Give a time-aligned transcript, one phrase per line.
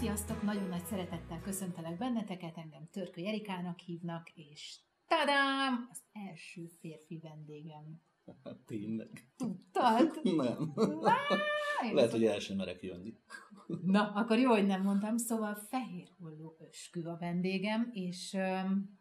[0.00, 0.42] Sziasztok!
[0.42, 5.88] Nagyon nagy szeretettel köszöntelek benneteket, engem Törkő Erikának hívnak, és tadám!
[5.90, 8.00] Az első férfi vendégem.
[8.66, 9.28] Tényleg?
[9.36, 10.20] Tudtad?
[10.36, 10.72] Nem.
[10.74, 11.92] Váj!
[11.92, 13.14] Lehet, hogy el sem merek jönni.
[13.94, 15.16] Na, akkor jó, hogy nem mondtam.
[15.16, 18.98] Szóval Fehér Holló Öskü a vendégem, és um,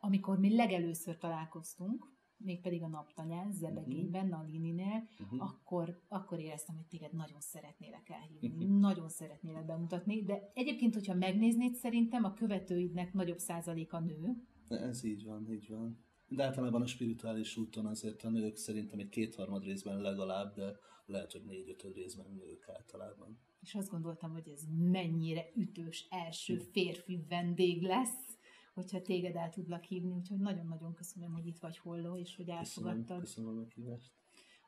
[0.00, 5.40] amikor mi legelőször találkoztunk, mégpedig a naptanyán, Zebegényben, Nalininél, Mhm.
[5.40, 11.74] akkor, akkor éreztem, hogy téged nagyon szeretnélek elhívni, nagyon szeretnélek bemutatni, de egyébként, hogyha megnéznéd,
[11.74, 15.98] szerintem a követőidnek nagyobb százaléka nő, Ez így van, így van.
[16.28, 20.76] De általában a spirituális úton azért a nők szerintem egy kétharmad részben legalább, de
[21.06, 23.38] lehet, hogy négy-ötöd részben nők általában.
[23.60, 28.37] és azt gondoltam, hogy ez mennyire ütős első férfi vendég lesz,
[28.78, 32.58] hogyha téged el tudlak hívni, úgyhogy nagyon-nagyon köszönöm, hogy itt vagy Holló, és hogy Köszönöm,
[32.58, 33.20] elfogadtad.
[33.20, 34.12] köszönöm a meghívást.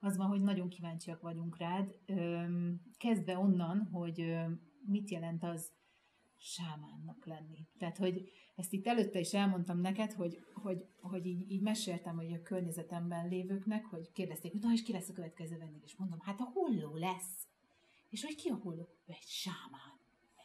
[0.01, 1.95] Az van, hogy nagyon kíváncsiak vagyunk rád.
[2.99, 4.37] Kezdve onnan, hogy
[4.87, 5.73] mit jelent az
[6.37, 7.67] sámánnak lenni.
[7.79, 12.33] Tehát, hogy ezt itt előtte is elmondtam neked, hogy, hogy, hogy így, így meséltem, hogy
[12.33, 16.19] a környezetemben lévőknek, hogy kérdezték, hogy na és ki lesz a következő vendég, és mondom,
[16.21, 17.47] hát a holló lesz.
[18.09, 18.89] És hogy ki a holló?
[19.07, 20.00] Ő egy sámán.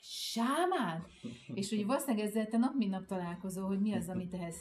[0.08, 1.06] Sámán?
[1.54, 4.56] és hogy valószínűleg ezzel te nap mint nap találkozol, hogy mi az, amit ehhez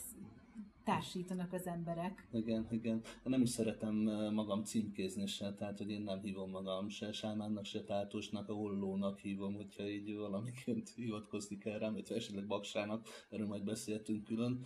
[0.85, 2.27] társítanak az emberek.
[2.31, 3.01] Igen, igen.
[3.23, 7.65] Nem is szeretem eh, magam címkézni se, tehát hogy én nem hívom magam se sámánnak,
[7.65, 13.47] se tátusnak, a hollónak hívom, hogyha így valamiként hivatkozni kell rám, vagy esetleg baksának, erről
[13.47, 14.65] majd beszéltünk külön.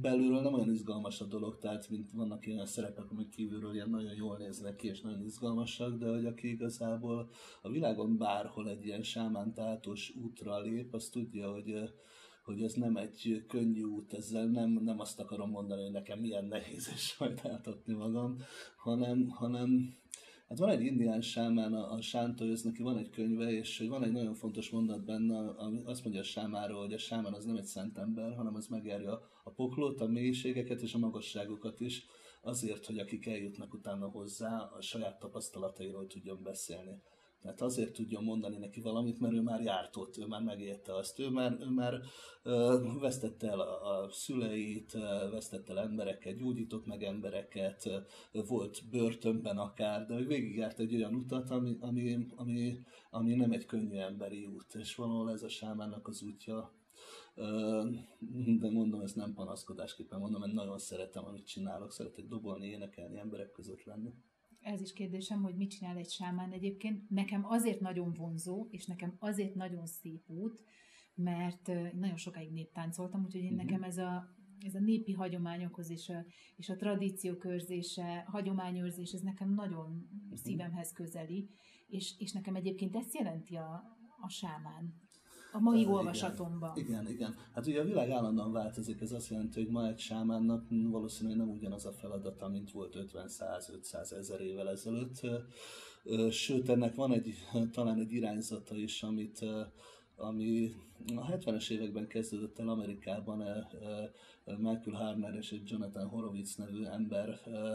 [0.00, 4.14] Belülről nem olyan izgalmas a dolog, tehát mint vannak ilyen szerepek, amik kívülről ilyen nagyon
[4.14, 7.30] jól néznek ki, és nagyon izgalmasak, de hogy aki igazából
[7.62, 11.88] a világon bárhol egy ilyen sámán tátus útra lép, az tudja, hogy eh,
[12.46, 16.44] hogy ez nem egy könnyű út, ezzel nem, nem azt akarom mondani, hogy nekem milyen
[16.44, 18.36] nehéz és sajnáltatni magam,
[18.76, 19.96] hanem, hanem
[20.48, 24.12] Hát van egy indián sámán, a, a Sántolyöz, neki van egy könyve, és van egy
[24.12, 27.64] nagyon fontos mondat benne, ami azt mondja a sámáról, hogy a sámán az nem egy
[27.64, 32.06] szent ember, hanem az megjárja a poklót, a mélységeket és a magasságokat is,
[32.42, 37.02] azért, hogy akik eljutnak utána hozzá, a saját tapasztalatairól tudjon beszélni.
[37.40, 41.18] Tehát azért tudjon mondani neki valamit, mert ő már járt ott, ő már megélte azt,
[41.18, 42.00] ő már, ő már
[42.42, 47.86] ö, vesztette el a, a szüleit, ö, vesztette el embereket, gyógyított meg embereket,
[48.32, 52.78] ö, volt börtönben akár, de ő végigjárt egy olyan utat, ami, ami, ami,
[53.10, 56.74] ami nem egy könnyű emberi út, és valahol ez a sámának az útja.
[58.58, 63.50] De mondom, ez nem panaszkodásképpen mondom, mert nagyon szeretem, amit csinálok, szeretek dobolni, énekelni, emberek
[63.52, 64.14] között lenni.
[64.66, 67.10] Ez is kérdésem, hogy mit csinál egy sámán egyébként.
[67.10, 70.64] Nekem azért nagyon vonzó, és nekem azért nagyon szép út,
[71.14, 73.56] mert nagyon sokáig néptáncoltam, úgyhogy én Mhm.
[73.56, 76.24] nekem ez a, ez a népi hagyományokhoz és a,
[76.56, 81.48] és a tradíciók őrzése, hagyományőrzés, ez nekem nagyon szívemhez közeli,
[81.86, 84.94] és, és nekem egyébként ezt jelenti a, a sámán.
[85.56, 85.92] A mai Igen.
[85.92, 86.76] olvasatomban.
[86.76, 87.34] Igen, igen.
[87.54, 91.50] Hát ugye a világ állandóan változik, ez azt jelenti, hogy ma egy sámánnak valószínűleg nem
[91.50, 95.20] ugyanaz a feladata, mint volt 50-100-500 ezer évvel ezelőtt.
[96.30, 97.34] Sőt, ennek van egy,
[97.72, 99.44] talán egy irányzata is, amit
[100.16, 100.74] ami
[101.14, 103.58] a 70-es években kezdődött el Amerikában, ö,
[104.44, 107.74] ö, Michael Harner és egy Jonathan Horowitz nevű ember ö,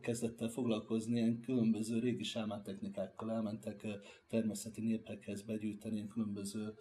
[0.00, 3.86] kezdett el foglalkozni ilyen különböző régi sámán technikákkal, elmentek
[4.28, 6.74] természeti népekhez begyűjteni ilyen különböző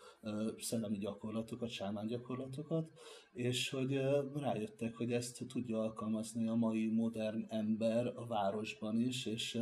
[0.60, 2.92] szellemi gyakorlatokat, sámán gyakorlatokat,
[3.34, 4.02] és hogy
[4.36, 9.60] rájöttek, hogy ezt tudja alkalmazni a mai modern ember a városban is, és,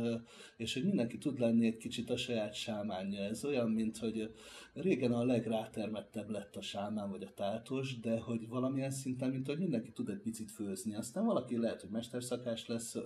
[0.56, 3.22] és hogy mindenki tud lenni egy kicsit a saját sámánja.
[3.22, 4.34] Ez olyan, mint hogy
[4.72, 5.24] régen a
[6.12, 10.08] legrátermettebb lett a sámán vagy a tátos, de hogy valamilyen szinten, mint hogy mindenki tud
[10.08, 10.94] egy picit főzni.
[10.94, 12.96] Aztán valaki lehet, hogy mesterszakás lesz,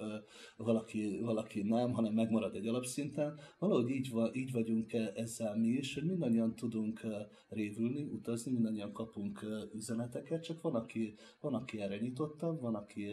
[0.57, 3.39] valaki, valaki nem, hanem megmarad egy alapszinten.
[3.59, 7.01] Valahogy így, va, így vagyunk e- ezzel mi is, hogy mindannyian tudunk
[7.49, 13.07] révülni, utazni, mindannyian kapunk üzeneteket, csak van, aki, van, aki erre nyitottabb, van, aki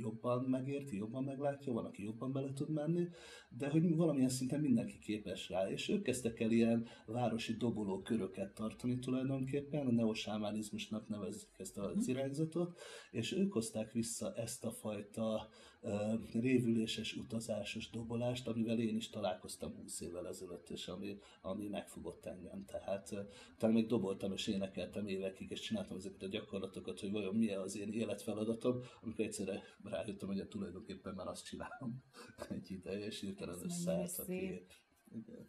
[0.00, 3.08] jobban megérti, jobban meglátja, van, aki jobban bele tud menni,
[3.48, 5.70] de hogy valamilyen szinten mindenki képes rá.
[5.70, 12.08] És ők kezdtek el ilyen városi doboló köröket tartani tulajdonképpen, a neosámánizmusnak nevezik ezt az
[12.08, 12.80] irányzatot,
[13.10, 15.48] és ők hozták vissza ezt a fajta
[15.80, 22.26] uh, révüléses, utazásos dobolást, amivel én is találkoztam 20 évvel ezelőtt, és ami, ami megfogott
[22.26, 22.64] engem.
[22.64, 23.18] Tehát uh,
[23.58, 27.76] talán még doboltam és énekeltem évekig, és csináltam ezeket a gyakorlatokat, hogy vajon milyen az
[27.76, 32.02] én életfeladatom, amikor egyszerre rájöttem, hogy tulajdonképpen már azt csinálom
[32.56, 34.72] egy ideje, és hirtelen összeállt a kép.
[35.14, 35.48] Igen.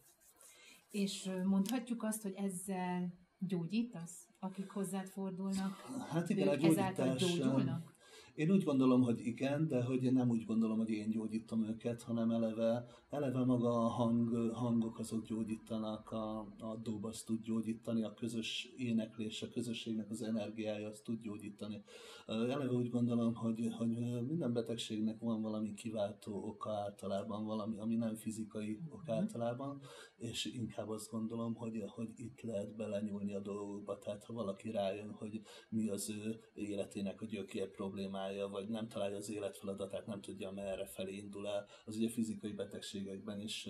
[0.90, 5.76] És mondhatjuk azt, hogy ezzel gyógyítasz, akik hozzád fordulnak?
[6.10, 7.16] Hát igen, a gyógyítás...
[7.16, 7.94] gyógyulnak?
[8.36, 12.02] Én úgy gondolom, hogy igen, de hogy én nem úgy gondolom, hogy én gyógyítom őket,
[12.02, 18.04] hanem eleve, eleve maga a hang, hangok azok gyógyítanak, a, a dob azt tud gyógyítani,
[18.04, 21.84] a közös éneklés, a közösségnek az energiája azt tud gyógyítani.
[22.28, 23.90] Eleve úgy gondolom, hogy, hogy
[24.28, 29.12] minden betegségnek van valami kiváltó oka általában, valami, ami nem fizikai ok mhm.
[29.12, 29.82] általában,
[30.18, 33.98] és inkább azt gondolom, hogy, hogy itt lehet belenyúlni a dolgokba.
[33.98, 39.18] Tehát ha valaki rájön, hogy mi az ő életének a gyökér problémája, vagy nem találja
[39.18, 43.70] az életfeladatát, nem tudja, merre felé indul el, az ugye fizikai betegségekben is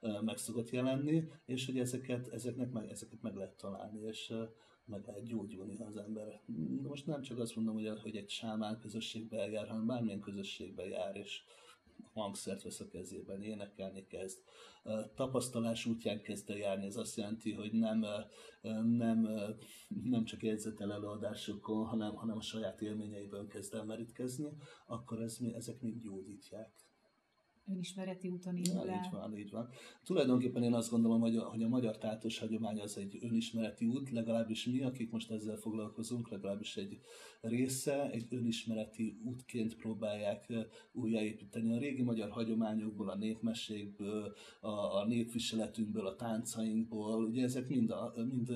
[0.00, 4.34] meg szokott jelenni, és hogy ezeket, ezeknek meg, ezeket meg lehet találni, és
[4.84, 6.40] meg lehet gyógyulni az ember.
[6.82, 11.16] Most nem csak azt mondom, hogy, hogy egy sámán közösségbe eljár, hanem bármilyen közösségbe jár,
[11.16, 11.42] és
[12.20, 14.38] hangszert vesz a kezében, énekelni kezd.
[15.14, 18.04] Tapasztalás útján kezd el járni, ez azt jelenti, hogy nem,
[18.82, 19.28] nem,
[20.04, 24.56] nem csak jegyzetel előadásokon, hanem, hanem a saját élményeiből kezd el merítkezni,
[24.86, 26.89] akkor ez, ezek mind gyógyítják
[27.70, 29.68] önismereti úton indul ja, Így van, így van.
[30.04, 34.10] Tulajdonképpen én azt gondolom, hogy a, hogy a magyar tátos hagyomány az egy önismereti út,
[34.10, 37.00] legalábbis mi, akik most ezzel foglalkozunk, legalábbis egy
[37.40, 40.52] része, egy önismereti útként próbálják
[40.92, 47.90] újjáépíteni a régi magyar hagyományokból, a népmesékből, a, a népviseletünkből, a táncainkból, ugye ezek mind,
[47.90, 48.52] a, mind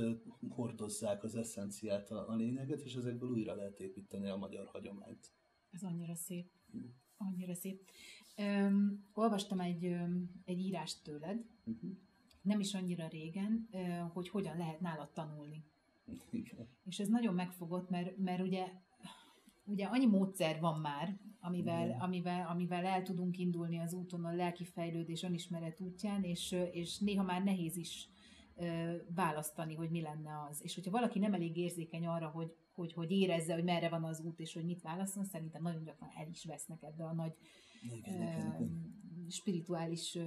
[0.49, 5.33] hordozzák az eszenciát, a, a lényeget, és ezekből újra lehet építeni a magyar hagyományt.
[5.71, 6.51] Ez annyira szép.
[6.71, 6.79] Hm.
[7.17, 7.91] Annyira szép.
[8.37, 11.91] Öm, olvastam egy, öm, egy írást tőled, uh-huh.
[12.43, 13.79] nem is annyira régen, ö,
[14.13, 15.65] hogy hogyan lehet nálad tanulni.
[16.31, 16.69] Igen.
[16.85, 18.73] És ez nagyon megfogott, mert, mert ugye,
[19.65, 24.65] ugye annyi módszer van már, amivel, amivel, amivel el tudunk indulni az úton, a lelki
[24.65, 28.09] fejlődés, önismeret útján, és, és néha már nehéz is
[28.57, 30.61] ö, választani, hogy mi lenne az.
[30.63, 34.21] És hogyha valaki nem elég érzékeny arra, hogy, hogy, hogy érezze, hogy merre van az
[34.21, 37.33] út, és hogy mit válaszol, szerintem nagyon gyakran el is vesznek ebbe a nagy.
[39.29, 40.19] Spirituális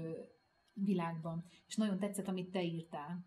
[0.73, 1.45] világban.
[1.67, 3.25] És nagyon tetszett, amit te írtál,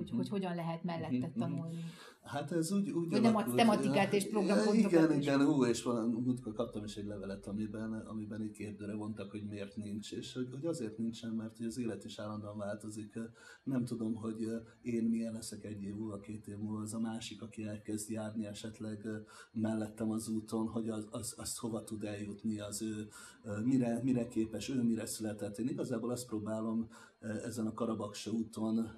[0.00, 0.18] hogy, uh-huh.
[0.18, 1.34] hogy hogyan lehet mellette uh-huh.
[1.38, 1.84] tanulni.
[2.22, 5.26] Hát ez úgy, úgy Vagy nem adsz tematikát és programpontokat Igen, is.
[5.26, 5.82] igen, hú, és
[6.24, 10.48] múltkor kaptam is egy levelet, amiben, amiben így kérdőre vontak, hogy miért nincs, és hogy,
[10.50, 13.18] hogy azért nincsen, mert hogy az élet is állandóan változik.
[13.62, 14.46] Nem tudom, hogy
[14.82, 18.46] én milyen leszek egy év múlva, két év múlva, az a másik, aki elkezd járni
[18.46, 19.06] esetleg
[19.52, 23.08] mellettem az úton, hogy az, az, az hova tud eljutni, az ő
[23.64, 25.58] mire, mire képes, ő mire született.
[25.58, 26.88] Én igazából azt próbálom
[27.20, 28.90] ezen a Karabaksa úton,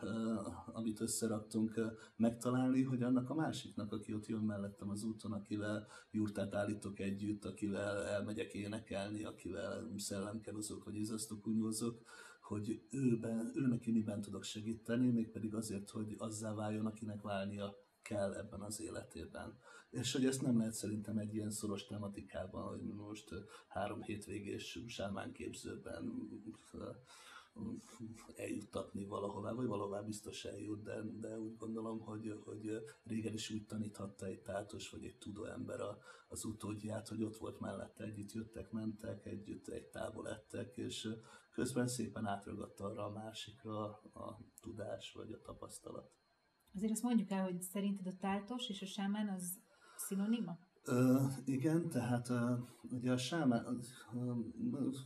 [0.93, 1.81] amit összeraktunk,
[2.17, 7.44] megtalálni, hogy annak a másiknak, aki ott jön mellettem az úton, akivel jurtát állítok együtt,
[7.44, 12.03] akivel elmegyek énekelni, akivel szellemkerozok, vagy izasztokunyózok,
[12.41, 18.35] hogy őben, ő neki miben tudok segíteni, mégpedig azért, hogy azzá váljon, akinek válnia kell
[18.35, 19.59] ebben az életében.
[19.91, 23.35] És hogy ezt nem lehet szerintem egy ilyen szoros tematikában, hogy most
[23.69, 26.31] három hétvégés sámán képzőben
[28.37, 33.66] eljuttatni valahová, vagy valahová biztos eljut, de, de úgy gondolom, hogy, hogy régen is úgy
[33.66, 38.32] taníthatta egy tátos vagy egy tudó ember a, az utódját, hogy ott volt mellette, együtt
[38.32, 41.08] jöttek, mentek, együtt egy távol ettek, és
[41.50, 46.12] közben szépen átragatta arra a másikra a tudás vagy a tapasztalat.
[46.75, 49.60] Azért azt mondjuk el, hogy szerinted a tátos és a sámán az
[49.96, 50.58] szinonima?
[51.44, 52.58] Igen, tehát uh,
[52.91, 53.81] ugye a sámán,
[54.12, 54.36] uh,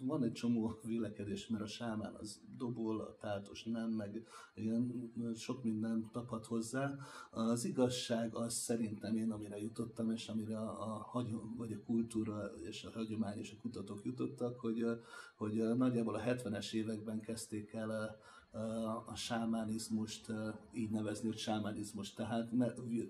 [0.00, 5.62] van egy csomó vélekedés, mert a sámán az dobol, a tátos nem, meg igen, sok
[5.62, 6.95] minden tapad hozzá.
[7.30, 12.85] Az igazság az szerintem én, amire jutottam, és amire a, a vagy a kultúra és
[12.85, 14.85] a hagyomány és a kutatók jutottak, hogy,
[15.37, 18.18] hogy nagyjából a 70-es években kezdték el
[19.07, 20.33] a sámánizmust
[20.73, 22.50] így nevezni, hogy sámánizmus, tehát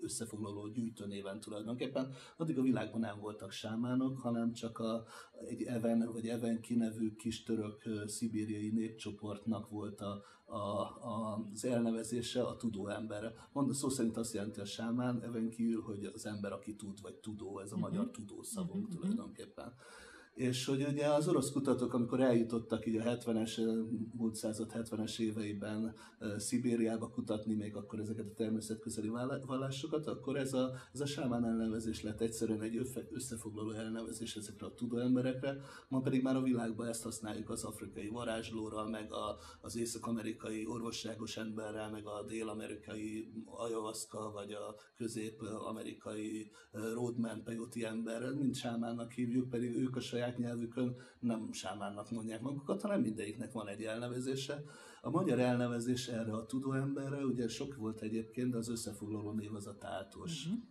[0.00, 2.12] összefoglaló gyűjtőnéven tulajdonképpen.
[2.37, 5.05] Addig a világban nem voltak sámánok, hanem csak a,
[5.49, 12.43] egy Even vagy Evenki nevű kis török szibériai népcsoportnak volt a, a, a, az elnevezése
[12.43, 13.35] a tudó ember.
[13.52, 17.59] Mond, szó szerint azt jelenti a sámán, Evenki, hogy az ember, aki tud, vagy tudó,
[17.59, 17.90] ez a uh-huh.
[17.90, 19.00] magyar tudó szavunk uh-huh.
[19.00, 19.75] tulajdonképpen
[20.37, 23.61] és hogy ugye az orosz kutatók, amikor eljutottak így a 70-es,
[24.16, 25.95] múlt század 70-es éveiben
[26.37, 29.09] Szibériába kutatni még akkor ezeket a természetközeli
[29.47, 34.75] vallásokat, akkor ez a, ez a sámán elnevezés lett egyszerűen egy összefoglaló elnevezés ezekre a
[34.75, 34.99] tudó
[35.88, 41.37] ma pedig már a világban ezt használjuk az afrikai varázslóra, meg a, az észak-amerikai orvosságos
[41.37, 49.76] emberrel, meg a dél-amerikai ayahuasca, vagy a közép-amerikai roadman peyote emberrel, mind sámánnak hívjuk, pedig
[49.76, 54.64] ők a saját saját nyelvükön nem sámánnak mondják magukat, hanem mindegyiknek van egy elnevezése.
[55.00, 59.66] A magyar elnevezés erre a tudóemberre, ugye sok volt egyébként, de az összefoglaló név az
[59.66, 60.47] a tátos.
[60.47, 60.62] Uh-huh.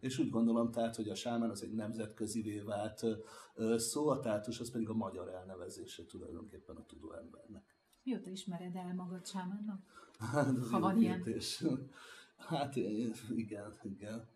[0.00, 3.04] És úgy gondolom tehát, hogy a sámán az egy nemzetközi vált
[3.76, 7.76] szó, a tátus az pedig a magyar elnevezése tulajdonképpen a tudó embernek.
[8.02, 9.80] Mióta ismered el magad sámánnak?
[10.18, 11.24] Hát, ha van ilyen.
[12.36, 14.28] Hát igen, igen.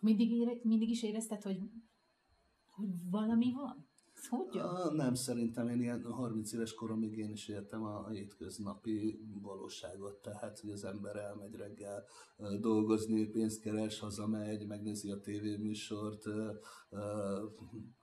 [0.00, 1.58] Mindig, ére, mindig is érezted, hogy,
[2.82, 3.91] hogy valami van?
[4.28, 4.64] Hogyan?
[4.64, 10.22] Ah, nem, szerintem én ilyen 30 éves koromig én is értem a, a hétköznapi valóságot,
[10.22, 12.04] tehát hogy az ember elmegy reggel
[12.60, 16.24] dolgozni, pénzt keres, hazamegy, megnézi a tévéműsort,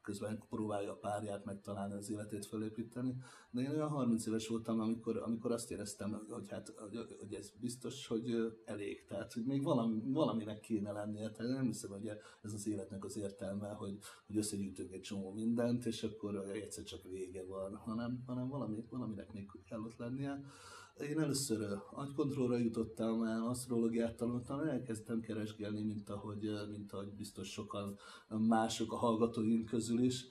[0.02, 3.16] közben próbálja a párját megtalálni, az életét felépíteni.
[3.52, 6.74] De én olyan 30 éves voltam, amikor, amikor azt éreztem, hogy, hát,
[7.20, 9.06] hogy ez biztos, hogy elég.
[9.06, 11.32] Tehát, hogy még valami, valaminek kéne lennie.
[11.32, 12.08] Tehát nem hiszem, hogy
[12.42, 13.98] ez az életnek az értelme, hogy,
[14.28, 19.34] hogy összegyűjtünk egy csomó mindent, és akkor egyszer csak vége van, hanem, hanem valami, valaminek
[19.34, 20.44] még kell ott lennie.
[21.00, 27.98] Én először agykontrollra jutottam, asztrológiát tanultam, elkezdtem keresgélni, mint ahogy, mint ahogy biztos sokan
[28.28, 30.26] mások a hallgatóink közül is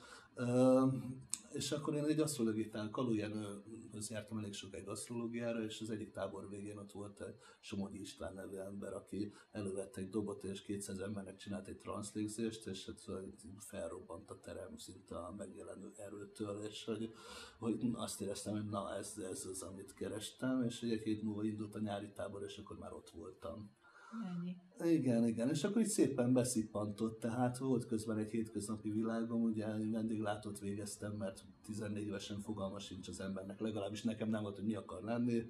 [1.53, 6.77] és akkor én egy asztrológiát, Kalujenőhöz jártam elég sokáig asztrológiára, és az egyik tábor végén
[6.77, 11.69] ott volt egy Somogyi István nevű ember, aki elővette egy dobot, és 200 embernek csinált
[11.69, 13.19] egy transzlégzést, és hát
[13.59, 17.15] felrobbant a terem szinte a megjelenő erőtől, és hogy,
[17.59, 21.75] hogy azt éreztem, hogy na ez, ez az, amit kerestem, és egy hét múlva indult
[21.75, 23.77] a nyári tábor, és akkor már ott voltam.
[24.13, 24.57] Ennyi.
[24.93, 30.59] Igen, igen, és akkor így szépen beszippantott, tehát volt közben egy hétköznapi világom, ugye vendéglátót
[30.59, 35.03] végeztem, mert 14 évesen fogalma sincs az embernek, legalábbis nekem nem volt, hogy mi akar
[35.03, 35.43] lenni.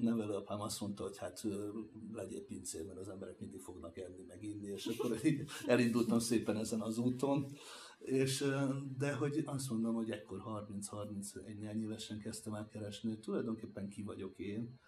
[0.00, 1.46] Nevelőapám azt mondta, hogy hát
[2.12, 5.20] legyél pincér, mert az emberek mindig fognak enni, meg inni, és akkor
[5.66, 7.46] elindultam szépen ezen az úton.
[7.98, 8.44] És,
[8.98, 14.38] de hogy azt mondom, hogy ekkor 30-31 évesen kezdtem el keresni, hogy tulajdonképpen ki vagyok
[14.38, 14.78] én,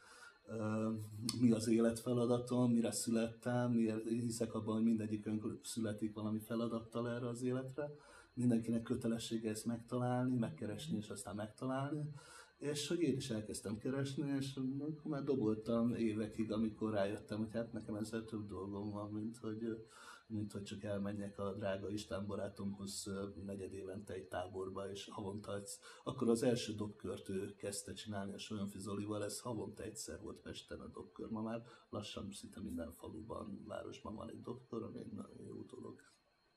[1.41, 7.43] mi az életfeladatom, mire születtem, miért hiszek abban, hogy mindegyikünk születik valami feladattal erre az
[7.43, 7.91] életre.
[8.35, 12.11] Mindenkinek kötelessége ezt megtalálni, megkeresni és aztán megtalálni.
[12.59, 17.73] És hogy én is elkezdtem keresni, és akkor már doboltam évekig, amikor rájöttem, hogy hát
[17.73, 19.87] nekem ezzel több dolgom van, mint hogy
[20.29, 23.11] mint hogy csak elmenjek a drága Isten barátomhoz
[23.45, 25.69] negyed évente egy táborba, és havonta egy,
[26.05, 30.81] akkor az első dobkört ő kezdte csinálni a Solyonfi Zolival, ez havonta egyszer volt Pesten
[30.81, 35.47] a dobkör, ma már lassan szinte minden faluban, városban van egy dobkör, ami egy nagyon
[35.47, 36.01] jó dolog.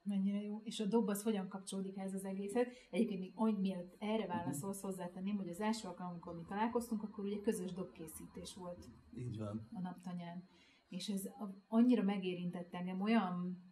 [0.04, 0.62] Mennyire jó.
[0.64, 2.68] És a dob az hogyan kapcsolódik ez az egészet?
[2.90, 7.24] Egyébként még annyi, mielőtt erre válaszolsz, hozzátenném, hogy az első alkalom, amikor mi találkoztunk, akkor
[7.26, 8.90] ugye közös dobkészítés volt.
[9.14, 9.68] Így van.
[9.74, 10.44] A naptanyán
[10.92, 11.30] és ez
[11.68, 13.64] annyira megérintett engem, olyan,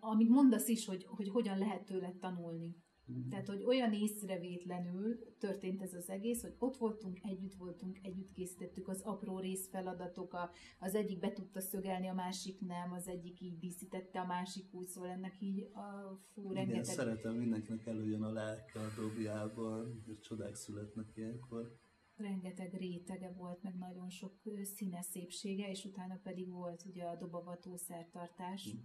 [0.00, 2.81] amit mondasz is, hogy, hogy hogyan lehet tőle tanulni.
[3.10, 3.28] Mm.
[3.28, 8.88] Tehát, hogy olyan észrevétlenül történt ez az egész, hogy ott voltunk, együtt voltunk, együtt készítettük
[8.88, 14.20] az apró részfeladatok, az egyik be tudta szögelni, a másik nem, az egyik így díszítette,
[14.20, 16.94] a másik úgy, szól ennek így a fú, Igen, rengeteg...
[16.94, 21.80] szeretem, mindenkinek előjön a lelke a dobjában, és csodák születnek ilyenkor
[22.16, 27.76] rengeteg rétege volt, meg nagyon sok színes szépsége, és utána pedig volt ugye a dobavató
[27.76, 28.80] szertartás, mm.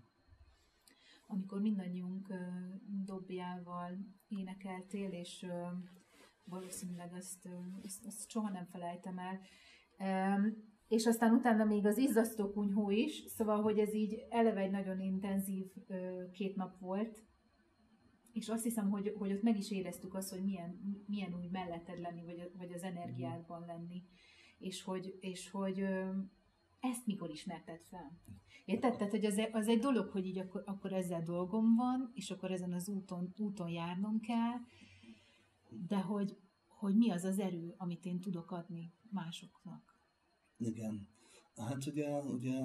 [1.27, 2.33] Amikor mindannyiunk
[3.05, 5.45] dobjával énekeltél, és
[6.43, 7.49] valószínűleg azt,
[7.83, 9.39] azt, azt soha nem felejtem el.
[10.87, 14.99] És aztán utána még az izzasztó kunyhó is, szóval, hogy ez így eleve egy nagyon
[14.99, 15.65] intenzív
[16.31, 17.25] két nap volt,
[18.37, 21.99] és azt hiszem, hogy, hogy ott meg is éreztük azt, hogy milyen, milyen úgy melletted
[21.99, 24.03] lenni, vagy, vagy az energiádban lenni,
[24.57, 25.87] és hogy, és hogy
[26.79, 28.19] ezt mikor ismerted fel?
[28.65, 28.97] Érted?
[28.97, 32.51] Tehát, hogy az, az egy dolog, hogy így akkor, akkor ezzel dolgom van, és akkor
[32.51, 34.57] ezen az úton, úton járnom kell,
[35.87, 40.01] de hogy, hogy mi az az erő, amit én tudok adni másoknak.
[40.57, 41.07] Igen.
[41.55, 42.59] Hát ugye, ugye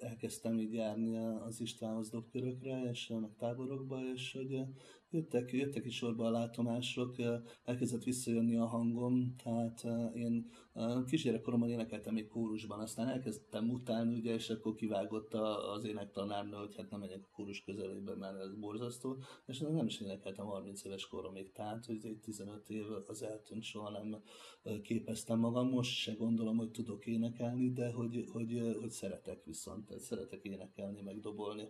[0.00, 4.64] elkezdtem így járni az Istvánhoz dobkörökre, és meg táborokba, és hogy
[5.12, 7.16] jöttek, jöttek is sorba a látomások,
[7.64, 10.50] elkezdett visszajönni a hangom, tehát én
[11.06, 15.34] kisgyerekkoromban énekeltem egy kórusban, aztán elkezdtem utálni, ugye, és akkor kivágott
[15.74, 20.00] az énektanárnő, hogy hát nem megyek a kórus közelébe, mert ez borzasztó, és nem is
[20.00, 24.22] énekeltem 30 éves koromig, tehát hogy egy 15 év az eltűnt, soha nem
[24.82, 30.02] képeztem magam, most se gondolom, hogy tudok énekelni, de hogy, hogy, hogy szeretek viszont, tehát
[30.02, 31.68] szeretek énekelni, meg dobolni.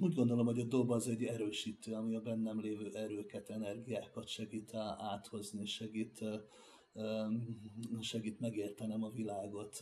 [0.00, 4.74] Úgy gondolom, hogy a dob az egy erősítő, ami a bennem lévő erőket, energiákat segít
[4.98, 6.24] áthozni, segít,
[8.00, 9.78] segít megértenem a világot.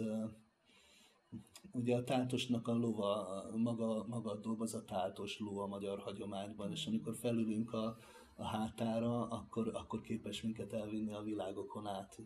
[1.73, 5.99] Ugye a táltosnak a lova, maga, maga a dob az a táltos ló a magyar
[5.99, 7.97] hagyományban, és amikor felülünk a,
[8.37, 12.21] a hátára, akkor, akkor képes minket elvinni a világokon át.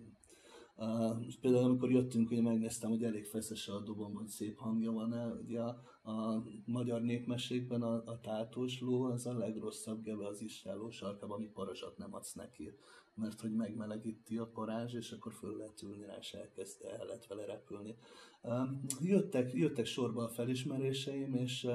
[0.79, 5.27] Uh, például amikor jöttünk, ugye megnéztem, hogy elég feszes a dobom, hogy szép hangja van-e.
[5.27, 10.91] Ugye a, a magyar népmesékben a, a tátós ló az a legrosszabb gebe az istáló
[10.91, 12.73] sarkában, ami parazsat nem adsz neki.
[13.15, 17.27] Mert hogy megmelegíti a parázs, és akkor föl lehet ülni rá, és elkezd, el lehet
[17.27, 17.97] vele repülni.
[18.43, 18.69] Uh,
[19.01, 21.73] jöttek, jöttek sorba a felismeréseim, és uh,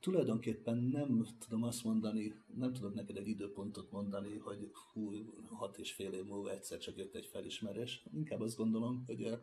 [0.00, 5.12] tulajdonképpen nem tudom azt mondani, nem tudok neked egy időpontot mondani, hogy hú,
[5.50, 8.04] hat és fél év múlva egyszer csak jött egy felismerés.
[8.14, 9.38] Inkább azt gondolom, hogy,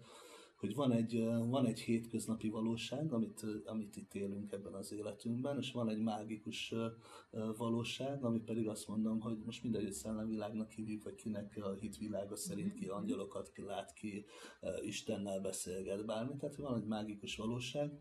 [0.55, 5.71] hogy van, egy, van egy hétköznapi valóság, amit, amit itt élünk ebben az életünkben, és
[5.71, 6.73] van egy mágikus
[7.57, 12.35] valóság, ami pedig azt mondom, hogy most mindegy, hogy szellemvilágnak hívjuk, vagy kinek a hitvilága
[12.35, 14.25] szerint ki angyalokat ki lát, ki
[14.81, 16.35] Istennel beszélget, bármi.
[16.35, 17.99] Tehát van egy mágikus valóság,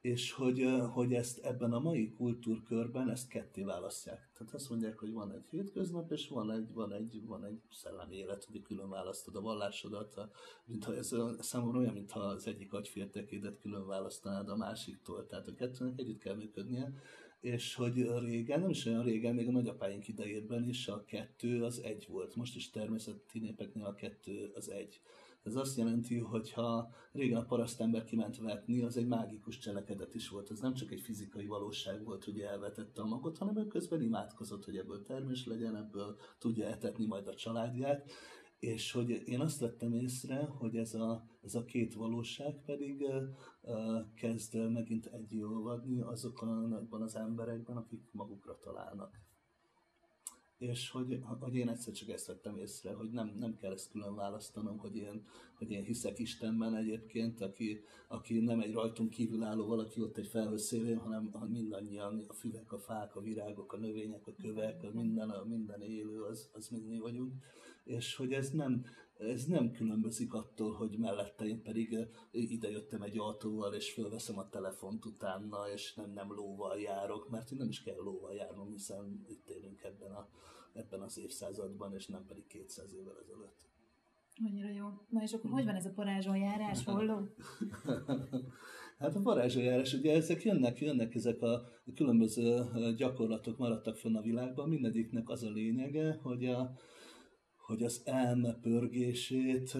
[0.00, 4.30] és hogy, hogy ezt ebben a mai kultúrkörben ezt ketté választják.
[4.36, 8.16] Tehát azt mondják, hogy van egy hétköznap, és van egy, van egy, van egy szellemi
[8.16, 10.14] élet, hogy külön választod a vallásodat,
[10.64, 15.26] mintha ez számomra olyan, mintha az egyik agyfértekédet külön választanád a másiktól.
[15.26, 16.92] Tehát a kettőnek együtt kell működnie,
[17.40, 21.82] és hogy régen, nem is olyan régen, még a nagyapáink idejében is a kettő az
[21.82, 22.34] egy volt.
[22.34, 25.00] Most is természeti népeknél a kettő az egy.
[25.42, 30.28] Ez azt jelenti, hogy ha régen a parasztember kiment vetni, az egy mágikus cselekedet is
[30.28, 30.50] volt.
[30.50, 34.64] Ez nem csak egy fizikai valóság volt, hogy elvetette a magot, hanem ő közben imádkozott,
[34.64, 38.10] hogy ebből termés legyen, ebből tudja etetni majd a családját.
[38.58, 43.02] És hogy én azt vettem észre, hogy ez a, ez a két valóság pedig
[43.62, 49.27] uh, kezd megint egyolvadni azokban az emberekben, akik magukra találnak
[50.58, 54.14] és hogy, hogy én egyszer csak ezt vettem észre, hogy nem, nem kell ezt külön
[54.14, 60.00] választanom, hogy én, hogy én hiszek Istenben egyébként, aki, aki nem egy rajtunk kívülálló valaki
[60.00, 64.34] ott egy felhős szélén, hanem mindannyian, a füvek, a fák, a virágok, a növények, a
[64.42, 67.32] kövek, a minden, a minden élő, az, az mind mi vagyunk,
[67.84, 68.84] és hogy ez nem,
[69.18, 71.96] ez nem különbözik attól, hogy mellette én pedig
[72.30, 77.50] ide jöttem egy autóval, és fölveszem a telefont utána, és nem, nem lóval járok, mert
[77.50, 80.28] nem is kell lóval járnom, hiszen itt élünk ebben, a,
[80.72, 83.66] ebben az évszázadban, és nem pedig 200 évvel ezelőtt.
[84.44, 84.86] Annyira jó.
[85.08, 87.28] Na és akkor hogy van ez a parázsonjárás, holló?
[88.98, 92.64] hát a parázsonjárás, ugye ezek jönnek, jönnek ezek a különböző
[92.96, 96.72] gyakorlatok maradtak fönn a világban, mindegyiknek az a lényege, hogy a,
[97.68, 99.76] hogy az elme pörgését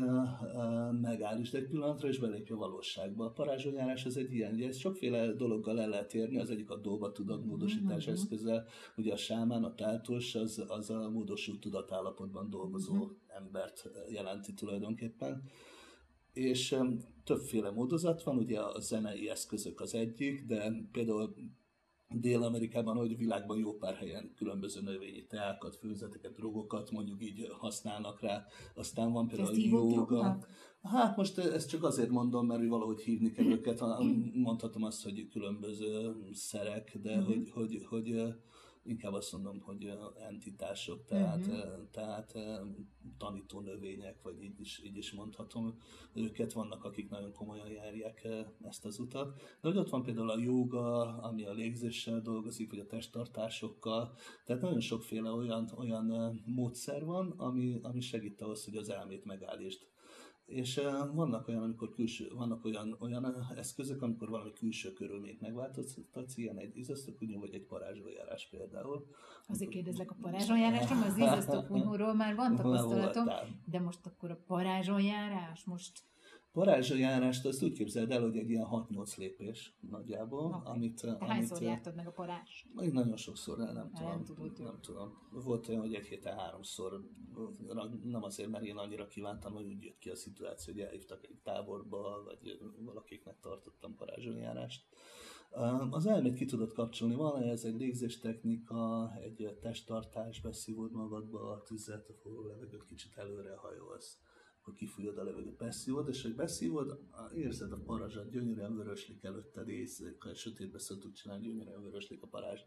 [1.00, 3.24] megállítsd egy pillanatra, és belépj a valóságba.
[3.24, 6.76] A parázsonyárás az egy ilyen, ugye ezt sokféle dologgal el lehet érni, az egyik a
[6.76, 8.14] dolga tudatmódosítás mm-hmm.
[8.14, 8.64] eszköze,
[8.96, 13.12] ugye a sámán, a táltos, az, az a módosult tudatállapotban dolgozó mm-hmm.
[13.36, 15.42] embert jelenti tulajdonképpen.
[16.32, 16.76] És
[17.24, 21.34] többféle módozat van, ugye a zenei eszközök az egyik, de például
[22.10, 28.44] Dél-Amerikában, hogy világban jó pár helyen különböző növényi teákat, főzeteket, drogokat mondjuk így használnak rá.
[28.74, 30.38] Aztán van például a joga.
[30.82, 33.82] Hát most ezt csak azért mondom, mert valahogy hívni kell őket.
[34.32, 37.26] Mondhatom azt, hogy különböző szerek, de mm-hmm.
[37.26, 38.34] hogy, hogy, hogy
[38.88, 39.92] inkább azt mondom, hogy
[40.28, 41.90] entitások, tehát, uh-huh.
[41.90, 42.34] tehát
[43.18, 45.78] tanító növények, vagy így is, így is mondhatom
[46.14, 46.52] őket.
[46.52, 48.28] Vannak, akik nagyon komolyan járják
[48.60, 49.36] ezt az utat.
[49.36, 54.14] De hogy ott van például a joga, ami a légzéssel dolgozik, vagy a testtartásokkal.
[54.44, 59.86] Tehát nagyon sokféle olyan, olyan módszer van, ami, ami segít ahhoz, hogy az elmét megállítsd
[60.48, 60.80] és
[61.12, 66.76] vannak olyan, amikor külső, vannak olyan, olyan eszközök, amikor valami külső körülményt megváltoztatsz, ilyen egy
[66.76, 69.06] izosztokunyó, vagy egy parázsójárás például.
[69.46, 73.28] Azért kérdezlek a parázsójárásról, az izosztokunyóról már van tapasztalatom,
[73.64, 76.02] de most akkor a parázsójárás, most
[76.58, 80.44] Parázsjajárást azt úgy képzeld el, hogy egy ilyen 6-8 lépés nagyjából.
[80.44, 80.60] Okay.
[80.74, 82.64] Amit, Te amit, hányszor jártad meg a parázs?
[82.74, 85.18] Még nagyon sokszor, nem, nem, tudom, nem, nem tudom.
[85.30, 87.04] Volt olyan, hogy egy héten háromszor,
[88.04, 91.38] nem azért, mert én annyira kívántam, hogy úgy jött ki a szituáció, hogy elhívtak egy
[91.42, 94.84] táborba, vagy valakiknek tartottam parázsjajárást.
[95.90, 101.62] Az elmét ki tudod kapcsolni, van ez egy légzés technika, egy testtartás, beszívod magadba a
[101.62, 104.18] tüzet, a forró levegőt kicsit előre hajolsz
[104.68, 107.00] akkor kifújod a levegőt, beszívod, és hogy beszívod,
[107.34, 112.60] érzed a parazsat, gyönyörűen vöröslik előtted, észre, sötétbe szoktuk csinálni, gyönyörűen vöröslik a parázs.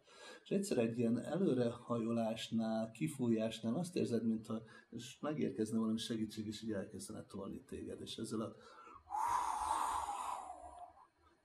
[0.43, 6.71] És egyszer egy ilyen előrehajolásnál, kifújásnál azt érzed, mintha és megérkezne valami segítség, és így
[6.71, 8.55] elkezdene tolni téged, és ezzel a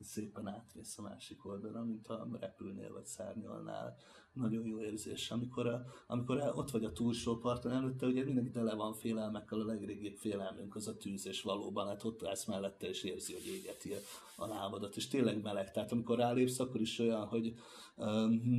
[0.00, 3.96] szépen átvész a másik oldalra, mint ha repülnél vagy szárnyalnál.
[4.36, 5.30] Nagyon jó érzés.
[5.30, 9.60] Amikor, a, amikor el, ott vagy a túlsó parton előtte, ugye mindenki tele van félelmekkel,
[9.60, 13.46] a legrégibb félelmünk az a tűz, és valóban hát ott állsz mellette, és érzi, hogy
[13.46, 13.92] égeti
[14.36, 15.72] a lábadat, és tényleg meleg.
[15.72, 17.54] Tehát amikor rálépsz, akkor is olyan, hogy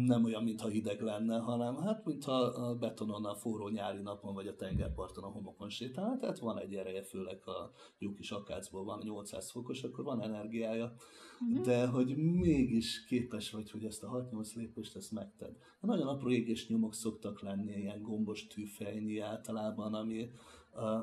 [0.06, 4.48] nem olyan, mintha hideg lenne, hanem hát, mintha a betonon a forró nyári napon, vagy
[4.48, 6.18] a tengerparton a homokon sétál.
[6.20, 10.96] Tehát van egy ereje, főleg a jó kis akácból van 800 fokos, akkor van energiája,
[11.42, 11.66] uh-huh.
[11.66, 15.58] de hogy mégis képes vagy, hogy ezt a 6-8 lépést ezt megted.
[15.80, 20.30] Nagyon apró égés nyomok szoktak lenni, ilyen gombos tűfejnyi általában, ami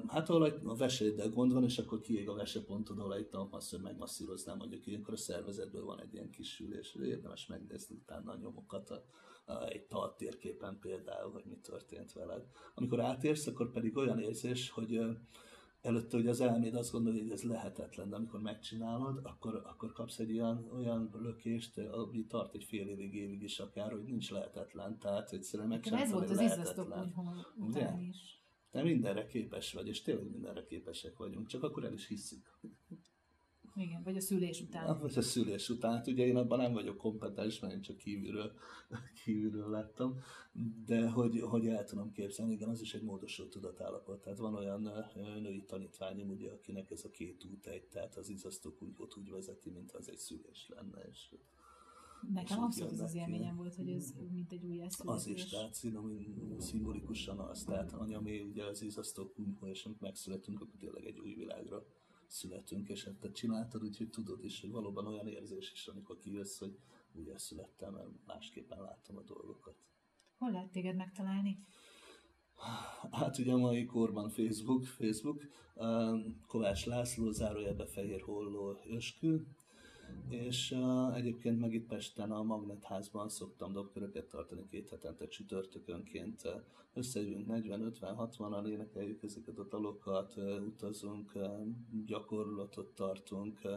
[0.07, 4.57] Hát ahol a veséddel gond van, és akkor kiég a vesepontod, ahol egy hogy megmasszíroznám,
[4.57, 9.05] mondjuk ilyenkor a szervezetből van egy ilyen kis ülés, érdemes megnézni utána a nyomokat a,
[9.53, 12.43] a, egy tart térképen például, hogy mi történt veled.
[12.75, 15.01] Amikor átérsz, akkor pedig olyan érzés, hogy
[15.85, 20.19] előtte hogy az elméd azt gondolja, hogy ez lehetetlen, de amikor megcsinálod, akkor, akkor kapsz
[20.19, 24.99] egy olyan, olyan lökést, ami tart egy fél évig, évig is akár, hogy nincs lehetetlen.
[24.99, 26.83] Tehát egyszerűen megcsinálod, Ez volt az izzasztó
[27.57, 28.43] után is.
[28.71, 32.54] De mindenre képes vagy, és tényleg mindenre képesek vagyunk, csak akkor el is hiszük.
[33.77, 34.99] Igen, vagy a szülés után.
[35.01, 35.93] Vagy a szülés után.
[35.93, 38.53] Hát ugye én abban nem vagyok kompetens, mert én csak kívülről,
[39.25, 40.19] kívülről láttam,
[40.87, 44.23] de hogy, hogy el tudom képzelni, igen, az is egy módosult tudatállapot.
[44.23, 44.91] Tehát van olyan
[45.41, 49.31] női tanítványom, ugye, akinek ez a két út egy, tehát az izasztók úgy, ott úgy
[49.31, 51.35] vezeti, mint az egy szülés lenne, és
[52.33, 55.75] Nekem abszolút az az élményem volt, hogy ez mint egy új Az is, tehát
[56.59, 59.35] szimbolikusan az, tehát ami ugye az izasztók,
[59.65, 61.87] és amikor megszületünk, akkor tényleg egy új világra
[62.35, 66.59] születünk, és hát te csináltad, úgyhogy tudod is, hogy valóban olyan érzés is, amikor kijössz,
[66.59, 66.79] hogy
[67.13, 69.77] újra születtem, mert másképpen látom a dolgokat.
[70.39, 71.59] Hol lehet téged megtalálni?
[73.11, 75.43] Hát ugye a mai korban Facebook, Facebook,
[76.47, 79.47] Kovács László, zárójelbe Fehér Holló Öskü,
[80.29, 86.43] és uh, egyébként meg itt Pesten a Magnetházban szoktam dobköröket tartani két hetente csütörtökönként.
[86.95, 90.37] Összejövünk 40-50-60-an, énekeljük ezeket a dalokat,
[90.67, 91.67] utazunk, uh,
[92.07, 93.73] gyakorlatot tartunk, uh,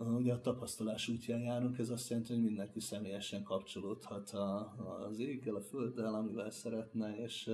[0.00, 4.74] ugye a tapasztalás útján járunk, ez azt jelenti, hogy mindenki személyesen kapcsolódhat a,
[5.08, 7.50] az éggel, a földdel, amivel szeretne, és,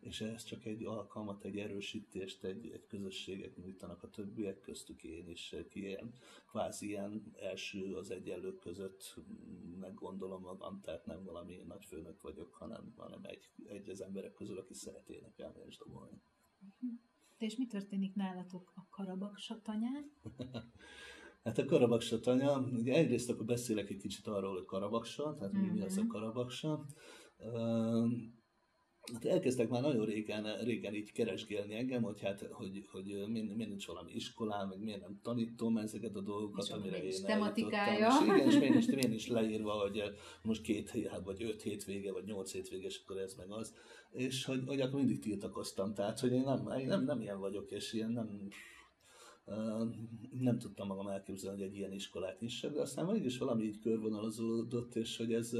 [0.00, 5.28] és ez csak egy alkalmat, egy erősítést, egy, egy közösséget nyújtanak a többiek, köztük én
[5.28, 6.12] is, ki ilyen,
[6.46, 9.14] kvázi ilyen első az egyenlők között
[9.80, 14.58] meggondolom magam, tehát nem valami nagy főnök vagyok, hanem, hanem egy, egy az emberek közül,
[14.58, 16.20] aki szeret énekelni és dobolni.
[17.38, 20.10] De és mi történik nálatok a Karabak satanyán?
[21.46, 25.72] Hát a Karabaksa tanya, ugye egyrészt akkor beszélek egy kicsit arról, hogy Karabaksa, tehát mm-hmm.
[25.72, 26.10] mi az a mhm.
[26.10, 26.86] Karabaksa.
[29.12, 33.70] Hát elkezdtek már nagyon régen, régen így keresgélni engem, hogy hát, hogy, hogy miért, miért
[33.70, 38.08] nincs valami iskolám, meg miért nem tanítom ezeket a dolgokat, és amire én tematikája.
[38.08, 40.02] És igen, és miért is, miért is leírva, hogy
[40.42, 43.74] most két, hát, vagy öt hétvége, vagy nyolc hétvége, és akkor ez meg az.
[44.10, 47.70] És hogy, hogy akkor mindig tiltakoztam, tehát, hogy én nem, én nem, nem ilyen vagyok,
[47.70, 48.48] és ilyen nem,
[50.40, 54.94] nem tudtam magam elképzelni, hogy egy ilyen iskolát is, de aztán mégis valami így körvonalazódott,
[54.94, 55.56] és hogy ez,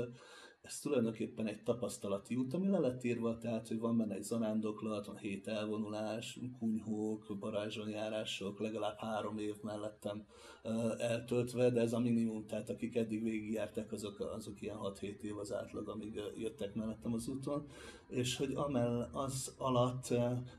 [0.67, 5.07] ez tulajdonképpen egy tapasztalati út, ami le lett írva, tehát, hogy van benne egy zarándoklat,
[5.07, 10.27] van hét elvonulás, kunyhók, barázsonjárások, legalább három év mellettem
[10.99, 15.53] eltöltve, de ez a minimum, tehát akik eddig végigjártak, azok, azok ilyen 6-7 év az
[15.53, 17.67] átlag, amíg jöttek mellettem az úton,
[18.09, 20.15] és hogy amell az alatt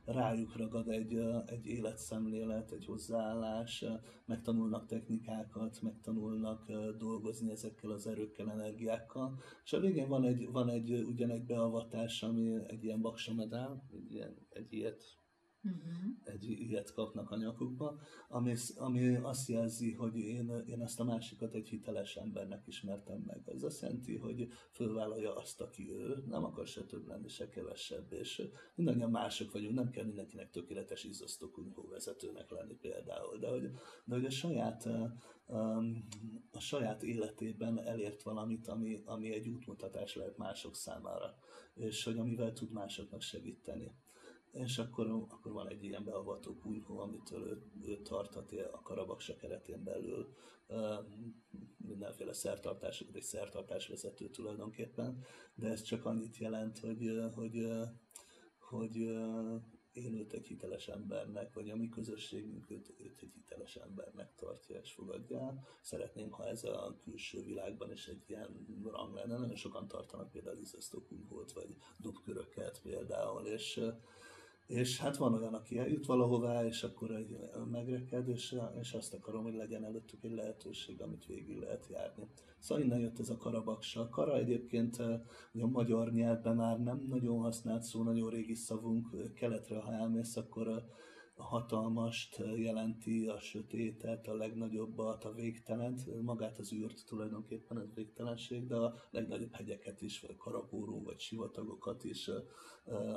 [0.06, 3.86] rájuk ragad egy, egy életszemlélet, egy hozzáállás,
[4.26, 10.92] megtanulnak technikákat, megtanulnak dolgozni ezekkel az erőkkel, energiákkal, és a végén van egy, van egy
[10.92, 15.04] ugyan egy beavatás, ami egy ilyen baksamedál, egy, ilyen, egy ilyet
[15.68, 16.34] uh-huh.
[16.34, 18.00] egy ilyet kapnak a nyakukba,
[18.30, 23.42] ami, ami azt jelzi, hogy én, én ezt a másikat egy hiteles embernek ismertem meg.
[23.46, 28.12] Ez azt jelenti, hogy fölvállalja azt, aki ő, nem akar se több lenni, se kevesebb,
[28.14, 28.42] és
[28.76, 31.52] mindannyian mások vagyunk, nem kell mindenkinek tökéletes izzasztó
[31.90, 33.72] vezetőnek lenni például, de hogy,
[34.06, 34.90] de hogy a saját
[36.52, 41.36] a saját életében elért valamit, ami, ami egy útmutatás lehet mások számára,
[41.74, 43.92] és hogy amivel tud másoknak segíteni
[44.52, 49.84] és akkor, akkor van egy ilyen beavató kunyhó, amitől ő, ő tarthatja a karabaksa keretén
[49.84, 50.36] belül
[51.78, 55.24] mindenféle szertartásokat, egy szertartás vezető tulajdonképpen,
[55.56, 57.68] de ez csak annyit jelent, hogy, hogy,
[58.60, 58.96] hogy
[59.98, 64.80] én őt egy hiteles embernek, vagy a mi közösségünk őt, őt egy hiteles embernek tartja
[64.80, 65.64] és fogadja.
[65.82, 69.38] Szeretném, ha ez a külső világban is egy ilyen rang lenne.
[69.38, 73.82] Nagyon sokan tartanak például izzasztó kunyhót, vagy dobköröket például, és
[74.68, 77.38] és hát van olyan, aki eljut valahová, és akkor egy
[77.72, 82.28] megreked, és, és azt akarom, hogy legyen előttük egy lehetőség, amit végig lehet járni.
[82.60, 84.10] Szóval innen jött ez a karabaksa.
[84.10, 84.98] Kara egyébként
[85.54, 90.36] ugye a magyar nyelvben már nem nagyon használt szó, nagyon régi szavunk, keletre, ha elmész,
[90.36, 90.84] akkor
[91.38, 98.68] a hatalmast jelenti, a sötétet, a legnagyobbat, a végtelent, magát az űrt tulajdonképpen ez végtelenség,
[98.68, 102.30] de a legnagyobb hegyeket is, vagy karabóró, vagy sivatagokat is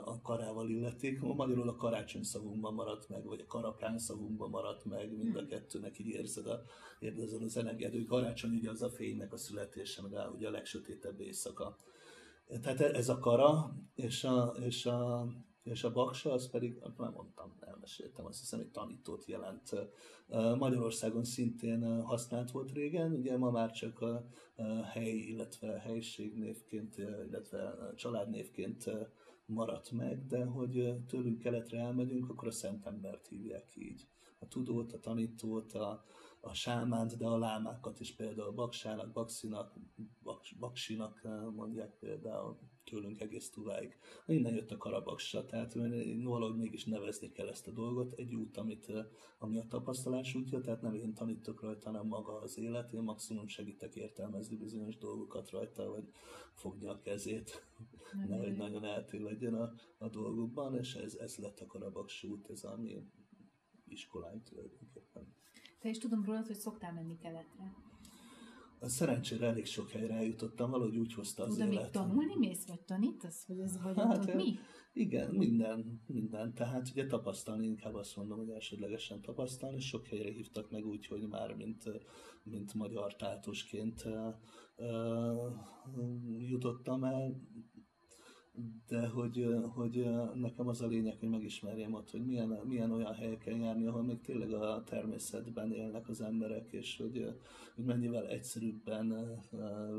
[0.05, 1.21] a karával illetik.
[1.21, 5.99] Magyarul a karácsony szavunkban maradt meg, vagy a karakán szavunkban maradt meg, mind a kettőnek
[5.99, 6.63] így érzed, a,
[6.99, 11.21] érzed az energiát, karácsony ugye az a fénynek a születése, meg a, ugye a legsötétebb
[11.21, 11.77] éjszaka.
[12.63, 15.29] Tehát ez a kara, és a, és a
[15.63, 19.71] és a baksa az pedig, már mondtam, elmeséltem, azt hiszem, egy tanítót jelent.
[20.59, 24.25] Magyarországon szintén használt volt régen, ugye ma már csak a
[24.93, 28.91] hely, illetve helységnévként, illetve családnévként
[29.47, 34.09] maradt meg, de hogy tőlünk keletre elmegyünk, akkor a szentembert hívják így.
[34.39, 36.05] A tudót, a tanítót, a,
[36.41, 39.75] a sámánt, de a lámákat is például baksának, bakszinak,
[40.23, 43.97] baks, baksinak mondják például tőlünk egész túláig.
[44.27, 45.75] Innen jött a karabaksa, tehát
[46.23, 48.93] valahogy mégis nevezni kell ezt a dolgot, egy út, amit,
[49.39, 53.47] ami a tapasztalás útja, tehát nem én tanítok rajta, hanem maga az élet, én maximum
[53.47, 56.11] segítek értelmezni bizonyos dolgokat rajta, vagy
[56.55, 57.67] fogni a kezét,
[58.29, 62.65] nehogy nagyon eltér legyen a, a dolgokban, és ez, ez lett a karabaks út, ez
[62.65, 63.09] a mi
[63.85, 65.35] iskolány tulajdonképpen.
[65.81, 67.90] Te is tudom rólad, hogy szoktál menni keletre.
[68.81, 71.93] Szerencsére elég sok helyre eljutottam, valahogy úgy hozta az Tudom, élet.
[71.93, 74.59] tanulni mész, vagy tanítasz, vagy ez vagy hát, ott, mi?
[74.93, 76.55] Igen, minden, minden.
[76.55, 79.81] Tehát ugye tapasztalni, inkább azt mondom, hogy elsődlegesen tapasztalni.
[79.81, 81.85] Sok helyre hívtak meg úgy, hogy már mint,
[82.43, 84.05] mint magyar tátosként
[86.39, 87.41] jutottam el
[88.89, 93.57] de hogy, hogy nekem az a lényeg, hogy megismerjem ott, hogy milyen, milyen olyan helyeken
[93.57, 97.35] járni, ahol még tényleg a természetben élnek az emberek, és hogy,
[97.75, 99.39] hogy mennyivel egyszerűbben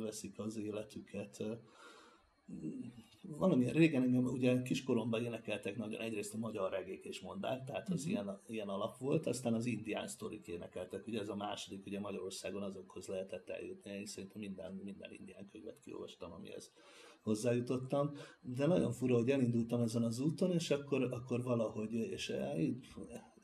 [0.01, 1.43] veszik az életüket.
[3.21, 8.05] Valami régen engem ugye kiskoromban énekeltek nagyon egyrészt a magyar regék és mondák, tehát az
[8.05, 8.11] uh-huh.
[8.11, 12.63] ilyen, ilyen alap volt, aztán az indián sztorik énekeltek, ugye ez a második, ugye Magyarországon
[12.63, 16.71] azokhoz lehetett eljutni, én szerintem minden, minden indián könyvet kiolvastam, amihez
[17.21, 22.33] hozzájutottam, de nagyon fura, hogy elindultam ezen az úton, és akkor, akkor valahogy, és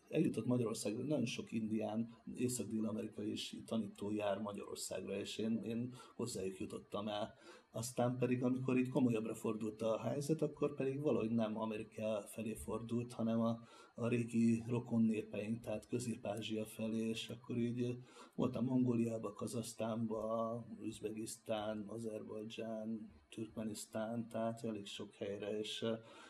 [0.10, 7.08] eljutott Magyarországra, nagyon sok indián, észak-dél-amerikai és tanító jár Magyarországra, és én, én hozzájuk jutottam
[7.08, 7.34] el.
[7.78, 13.14] Aztán pedig, amikor így komolyabbra fordult a helyzet, akkor pedig valahogy nem Amerika felé fordult,
[13.14, 13.60] hanem a,
[13.96, 17.98] a régi rokon népeink, tehát Közép-Ázsia felé, és akkor így
[18.36, 25.86] voltam Mongóliába, Kazasztánba, Üzbegisztán, Azerbajdzsán, Türkmenisztán, tehát elég sok helyre, és,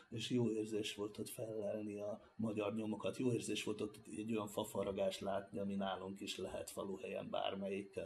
[0.08, 4.48] és jó érzés volt ott fellelni a magyar nyomokat, jó érzés volt ott egy olyan
[4.48, 8.00] fafaragást látni, ami nálunk is lehet faluhelyen bármelyik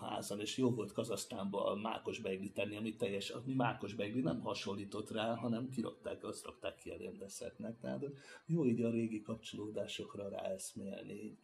[0.00, 5.10] házan, és jó volt Kazasztánban mákos beigli tenni, ami teljes, a mákos beigli nem hasonlított
[5.10, 7.78] rá, hanem kirakták, azt rakták ki elém desszertnek.
[7.78, 8.04] Tehát
[8.46, 11.38] jó így a régi kapcsolódásokra ráeszmélni,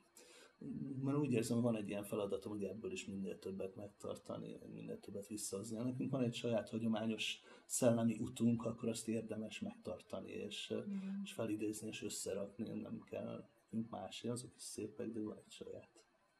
[1.02, 5.26] mert úgy érzem, van egy ilyen feladatom, hogy ebből is minél többet megtartani, minél többet
[5.26, 5.76] visszahozni.
[5.76, 11.22] Nekünk van egy saját hagyományos szellemi utunk, akkor azt érdemes megtartani, és, mm.
[11.22, 15.88] és felidézni, és összerakni, nem kell nekünk más, azok is szépek, de van egy saját.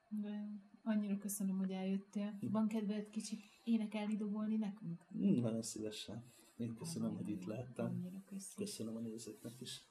[0.08, 0.48] De
[0.82, 2.36] annyira köszönöm, hogy eljöttél.
[2.40, 2.50] Hm.
[2.50, 5.06] Van kedved kicsit énekelni, dobolni nekünk?
[5.16, 6.24] Mm, nagyon szívesen.
[6.56, 7.46] Én köszönöm, hogy itt.
[7.78, 8.22] Annyira
[8.56, 8.96] köszönöm.
[8.96, 9.82] A nézőknek is.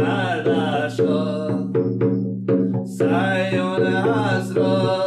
[0.00, 1.46] áldása,
[2.84, 5.06] szálljon házra,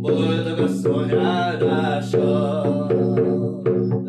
[0.00, 2.62] boldog asszony áldása,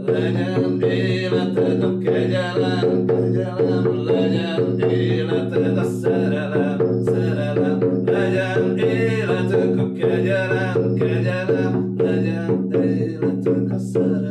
[0.05, 11.93] legyen életed a kegyelem, kegyelem, legyen életed a szerelem, szerelem, legyen életünk a kegyelem, kegyelem,
[11.97, 14.26] legyen életünk a szerelem.